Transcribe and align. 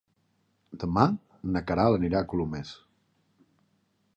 Demà 0.83 1.03
na 1.57 1.63
Queralt 1.71 1.99
anirà 1.99 2.23
a 2.25 2.27
Colomers. 2.33 2.73